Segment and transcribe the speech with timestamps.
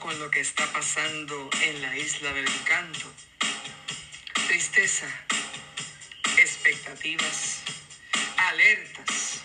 [0.00, 3.06] con lo que está pasando en la isla del encanto.
[4.48, 5.06] Tristeza,
[6.36, 7.60] expectativas,
[8.38, 9.42] alertas,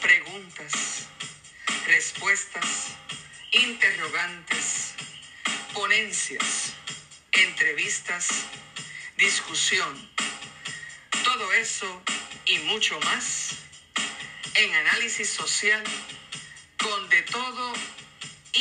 [0.00, 1.06] preguntas,
[1.86, 2.96] respuestas,
[3.52, 4.94] interrogantes,
[5.72, 6.72] ponencias,
[7.30, 8.28] entrevistas,
[9.16, 10.10] discusión.
[11.22, 12.02] Todo eso
[12.46, 13.54] y mucho más
[14.54, 15.84] en análisis social
[16.76, 17.61] con de todo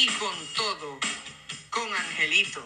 [0.02, 0.98] y con todo
[1.70, 2.66] con Angelito.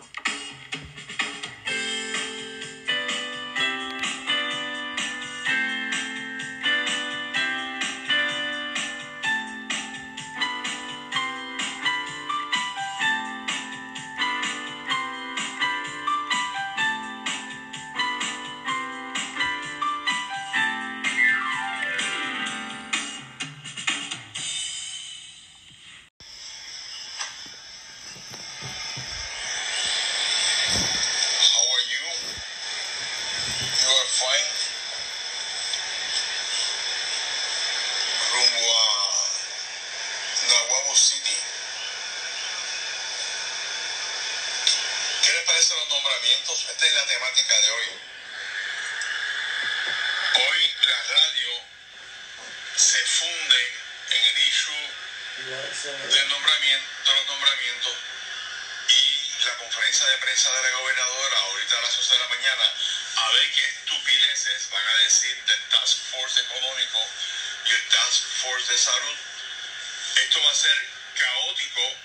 [52.96, 53.74] Se funde
[54.12, 54.90] en el issue
[55.43, 57.93] del nombramiento, de los nombramientos
[58.87, 62.74] y la conferencia de prensa de la gobernadora ahorita a las 11 de la mañana
[63.18, 67.09] a ver qué estupideces van a decir del Task Force económico
[67.68, 69.18] y el Task Force de salud.
[70.16, 70.88] Esto va a ser
[71.19, 71.96] caótico.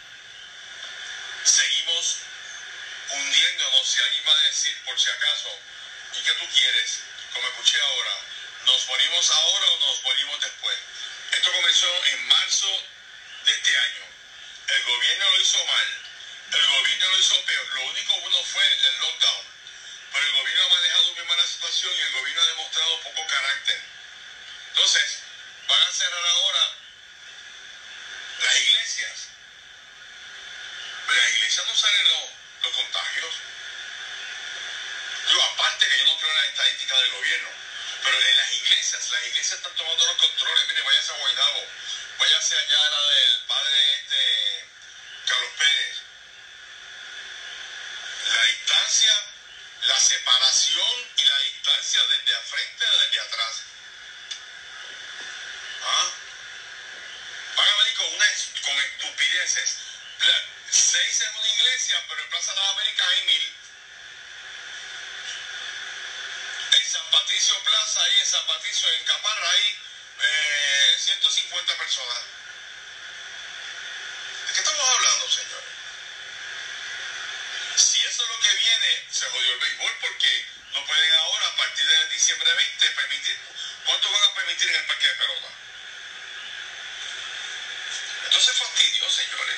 [1.44, 2.16] Seguimos
[3.10, 3.86] hundiéndonos.
[3.86, 5.56] Si alguien va a decir, por si acaso,
[6.18, 6.98] ¿y qué tú quieres?
[7.32, 8.18] Como escuché ahora,
[8.66, 10.78] ¿nos morimos ahora o nos morimos después?
[11.32, 12.84] Esto comenzó en marzo
[13.44, 14.04] de este año.
[14.68, 15.86] El gobierno lo hizo mal.
[16.52, 17.66] El gobierno lo hizo peor.
[17.74, 19.46] Lo único bueno fue el lockdown.
[20.12, 23.26] Pero el gobierno ha manejado muy mal la situación y el gobierno ha demostrado poco
[23.26, 23.80] carácter.
[24.68, 25.18] Entonces,
[25.68, 26.76] van a cerrar ahora
[28.42, 29.28] las iglesias.
[31.06, 32.24] Pero las iglesias no salen los,
[32.62, 33.34] los contagios.
[35.30, 37.59] Yo, aparte que yo no creo en las estadísticas del gobierno,
[38.02, 40.68] pero en las iglesias, las iglesias están tomando los controles.
[40.68, 41.66] Mire, váyase a Guaynabo,
[42.18, 44.64] váyase allá a la del padre este,
[45.26, 45.96] Carlos Pérez.
[48.34, 49.24] La distancia,
[49.82, 52.19] la separación y la distancia desde
[68.70, 69.78] en Caparra, hay
[70.22, 72.22] eh, 150 personas.
[74.46, 75.70] ¿De qué estamos hablando, señores?
[77.74, 81.56] Si eso es lo que viene, se jodió el béisbol porque no pueden ahora, a
[81.56, 83.38] partir de diciembre 20, permitir.
[83.86, 85.48] ¿Cuánto van a permitir en el parque de pelota?
[88.26, 89.56] Entonces fastidio, señores.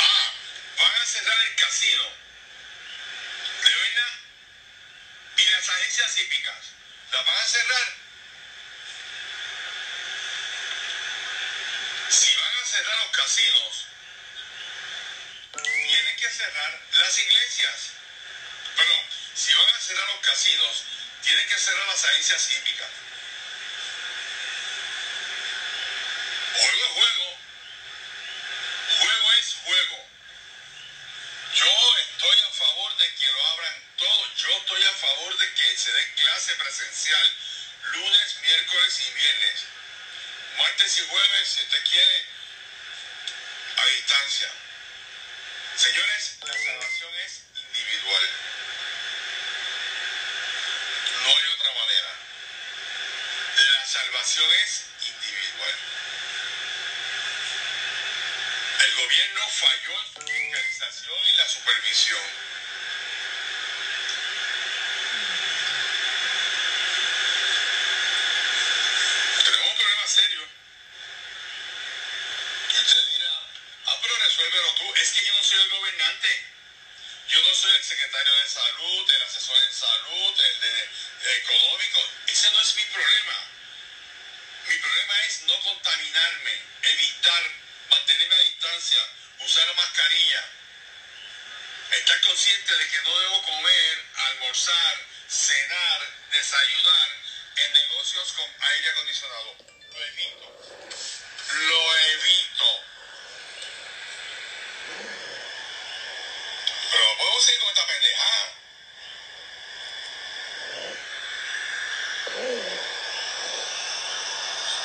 [0.00, 0.32] Ah,
[0.78, 2.04] van a cerrar el casino.
[3.64, 4.12] ¿De verdad?
[5.36, 6.77] Y las agencias hípicas.
[7.12, 7.94] ¿Las van a cerrar?
[12.10, 13.84] Si van a cerrar los casinos,
[15.62, 17.90] tienen que cerrar las iglesias.
[18.76, 19.04] Perdón,
[19.34, 20.84] si van a cerrar los casinos,
[21.22, 22.88] tienen que cerrar las agencias hípicas.
[26.54, 27.38] Juego es juego.
[28.98, 30.08] Juego es juego.
[31.54, 34.34] Yo estoy a favor de que lo abran todo.
[34.36, 37.36] Yo estoy a favor de que se dé clase presencial
[37.94, 39.64] lunes, miércoles y viernes.
[40.56, 42.24] Martes y jueves, si usted quiere,
[43.76, 44.48] a distancia.
[45.74, 48.28] Señores, la salvación es individual.
[51.24, 52.10] No hay otra manera.
[53.56, 55.74] La salvación es individual.
[58.78, 62.47] El gobierno falló en su fiscalización y la supervisión.
[94.48, 96.00] almorzar, cenar,
[96.32, 97.08] desayunar
[97.56, 99.56] en negocios con aire acondicionado.
[99.92, 100.56] Lo evito.
[101.52, 102.80] Lo evito.
[106.90, 108.54] Pero no podemos seguir con esta pendejada.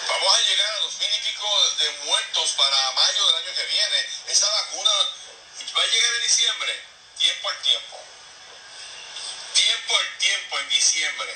[0.10, 3.66] Vamos a llegar a dos mil y pico de muertos para mayo del año que
[3.68, 4.10] viene.
[4.28, 6.84] Esa vacuna va a llegar en diciembre,
[7.18, 8.13] tiempo al tiempo.
[9.64, 11.34] Tiempo al tiempo en diciembre.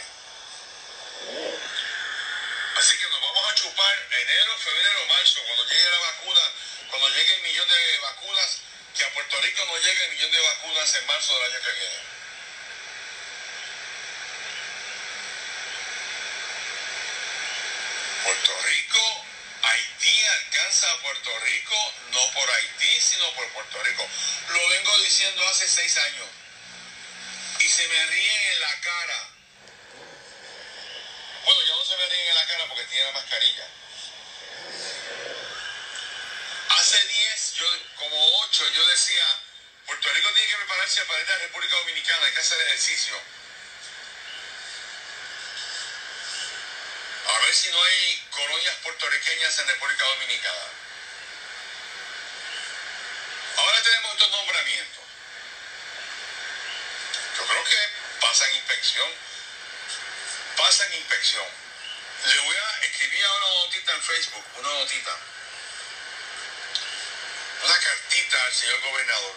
[2.76, 6.42] Así que nos vamos a chupar enero, febrero, marzo, cuando llegue la vacuna,
[6.90, 8.58] cuando llegue el millón de vacunas,
[8.98, 11.72] que a Puerto Rico no llegue el millón de vacunas en marzo del año que
[11.72, 12.00] viene.
[18.26, 19.26] Puerto Rico,
[19.64, 24.06] Haití alcanza a Puerto Rico, no por Haití, sino por Puerto Rico.
[24.50, 26.28] Lo vengo diciendo hace seis años.
[27.78, 29.30] Se me ríen en la cara.
[31.46, 33.68] Bueno, ya no se me ríen en la cara porque tiene la mascarilla.
[36.70, 37.66] Hace diez, yo,
[37.98, 39.24] como ocho, yo decía,
[39.86, 43.22] Puerto Rico tiene que prepararse para ir a la República Dominicana, hay que hacer ejercicio.
[47.28, 50.68] A ver si no hay colonias puertorriqueñas en República Dominicana.
[53.58, 55.08] Ahora tenemos estos nombramientos.
[57.38, 57.78] Yo creo que
[58.38, 59.10] pasan inspección.
[60.58, 61.46] Pasan inspección.
[62.26, 65.18] Le voy a escribir ahora una notita en Facebook, una notita.
[67.64, 69.36] Una cartita al señor gobernador.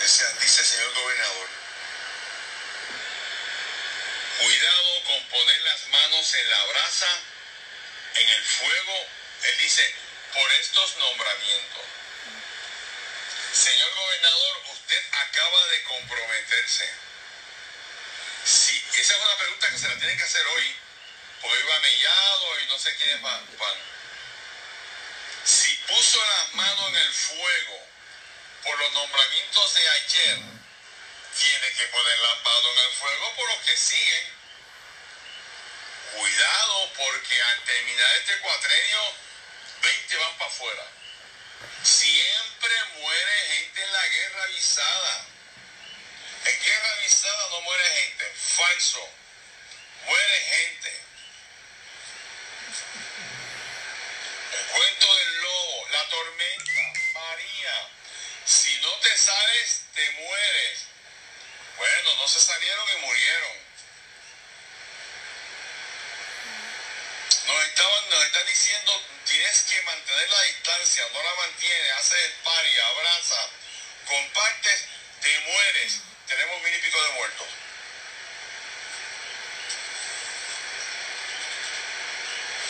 [0.00, 1.48] Dice, dice señor gobernador.
[4.38, 7.08] Cuidado con poner las manos en la brasa,
[8.14, 9.06] en el fuego.
[9.42, 9.94] Él dice,
[10.32, 11.82] por estos nombramientos.
[13.52, 17.11] Señor gobernador, usted acaba de comprometerse.
[18.92, 20.76] Si, esa es una pregunta que se la tienen que hacer hoy,
[21.40, 23.46] porque iba mellado y no sé quién es van.
[25.44, 27.86] Si puso las manos en el fuego
[28.62, 30.38] por los nombramientos de ayer,
[31.40, 34.32] tiene que poner las manos en el fuego por los que siguen.
[36.12, 39.14] Cuidado porque al terminar este cuatrenio,
[39.80, 40.86] 20 van para afuera.
[41.82, 45.26] Siempre muere gente en la guerra avisada.
[46.44, 48.32] En guerra avisada no muere gente.
[48.34, 49.08] Falso.
[50.06, 51.00] Muere gente.
[54.52, 57.88] El cuento del lobo, la tormenta, María.
[58.44, 60.80] Si no te sales, te mueres.
[61.76, 63.62] Bueno, no se salieron y murieron.
[67.46, 72.78] Nos, estaban, están diciendo, tienes que mantener la distancia, no la mantienes, haces el pari,
[72.78, 73.48] abraza,
[74.06, 74.84] compartes,
[75.20, 76.11] te mueres.
[76.32, 77.46] Tenemos mil y pico de muertos.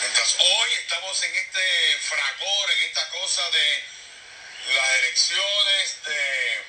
[0.03, 3.83] Entonces, hoy estamos en este fragor, en esta cosa de
[4.75, 6.65] las elecciones, de,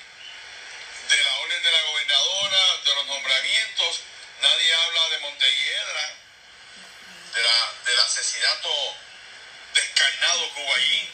[1.17, 3.99] de la orden de la gobernadora, de los nombramientos.
[4.41, 6.15] Nadie habla de Montelledra,
[7.33, 8.95] de la, del asesinato
[9.73, 11.09] descarnado que.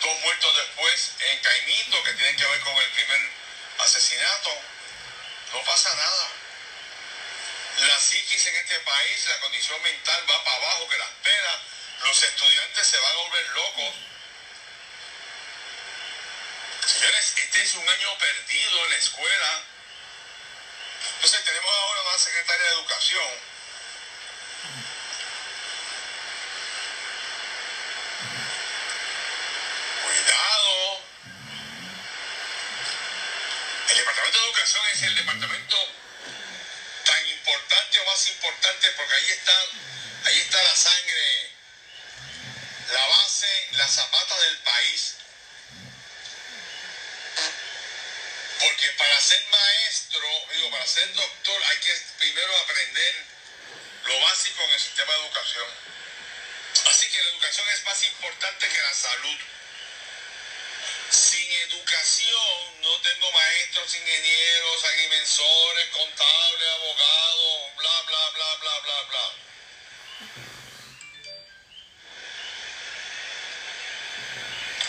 [0.00, 3.33] Dos muertos después en Caimito, que tienen que ver con el primer
[3.84, 4.50] asesinato.
[5.52, 6.28] No pasa nada.
[7.88, 11.58] La psiquis en este país, la condición mental va para abajo que las penas.
[12.04, 13.94] Los estudiantes se van a volver locos.
[16.86, 19.62] Señores, este es un año perdido en la escuela.
[21.16, 23.54] Entonces tenemos ahora una secretaria de educación
[30.02, 31.00] Cuidado.
[33.88, 35.76] El Departamento de Educación es el departamento
[37.04, 39.66] tan importante o más importante porque ahí están,
[40.24, 41.50] ahí está la sangre,
[42.90, 45.16] la base, la zapata del país.
[48.60, 53.26] Porque para ser maestro, digo, para ser doctor hay que primero aprender
[54.06, 55.68] lo básico en el sistema de educación.
[56.86, 59.38] Así que la educación es más importante que la salud.
[62.04, 69.34] No tengo maestros, ingenieros, agrimensores, contables, abogados, bla, bla, bla, bla, bla, bla.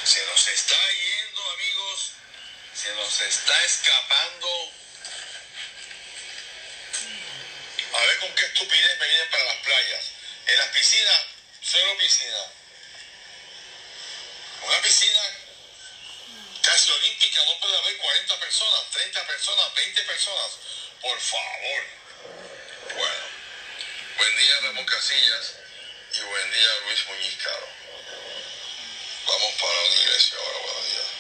[0.04, 2.12] Se nos está yendo, amigos,
[2.74, 4.72] se nos está escapando.
[7.94, 10.06] A ver con qué estupidez me vienen para las playas.
[10.48, 11.22] En las piscinas,
[11.62, 12.52] cero piscina.
[14.64, 15.45] Una piscina
[17.36, 20.52] olímpica no puede haber 40 personas, 30 personas, 20 personas.
[21.02, 21.84] Por favor.
[22.96, 23.26] Bueno.
[24.18, 25.56] Buen día Ramón Casillas
[26.14, 27.68] y buen día Luis Muñiz Caro.
[29.28, 31.15] Vamos para una iglesia ahora, buenos días.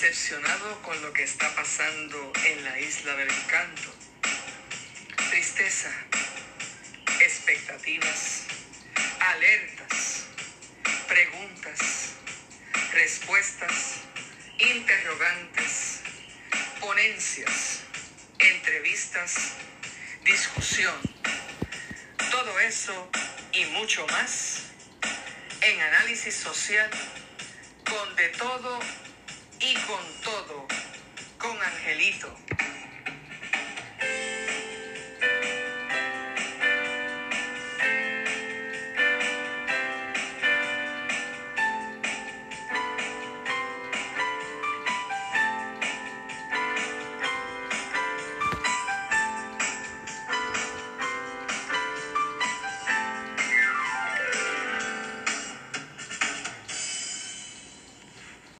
[0.00, 3.92] Decepcionado con lo que está pasando en la isla del encanto.
[5.30, 5.90] Tristeza,
[7.20, 8.44] expectativas,
[9.18, 10.26] alertas,
[11.08, 12.12] preguntas,
[12.92, 14.02] respuestas,
[14.58, 16.00] interrogantes,
[16.80, 17.80] ponencias,
[18.38, 19.54] entrevistas,
[20.24, 20.94] discusión.
[22.30, 23.10] Todo eso
[23.52, 24.62] y mucho más
[25.60, 26.88] en análisis social
[27.84, 28.78] con de todo
[29.60, 30.66] y con todo,
[31.38, 32.47] con Angelito.